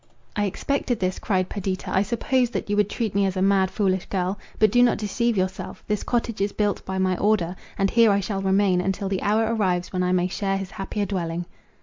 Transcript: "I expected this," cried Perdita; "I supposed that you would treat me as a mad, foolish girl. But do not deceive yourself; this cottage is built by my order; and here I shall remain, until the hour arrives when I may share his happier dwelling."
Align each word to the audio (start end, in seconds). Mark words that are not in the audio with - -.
"I 0.35 0.45
expected 0.45 0.99
this," 0.99 1.19
cried 1.19 1.47
Perdita; 1.47 1.91
"I 1.95 2.01
supposed 2.01 2.53
that 2.53 2.71
you 2.71 2.75
would 2.75 2.89
treat 2.89 3.13
me 3.13 3.27
as 3.27 3.37
a 3.37 3.41
mad, 3.43 3.69
foolish 3.69 4.07
girl. 4.07 4.39
But 4.57 4.71
do 4.71 4.81
not 4.81 4.97
deceive 4.97 5.37
yourself; 5.37 5.83
this 5.85 6.01
cottage 6.01 6.41
is 6.41 6.51
built 6.53 6.83
by 6.85 6.97
my 6.97 7.15
order; 7.17 7.55
and 7.77 7.91
here 7.91 8.09
I 8.09 8.19
shall 8.19 8.41
remain, 8.41 8.81
until 8.81 9.09
the 9.09 9.21
hour 9.21 9.53
arrives 9.53 9.93
when 9.93 10.01
I 10.01 10.11
may 10.11 10.27
share 10.27 10.57
his 10.57 10.71
happier 10.71 11.05
dwelling." 11.05 11.45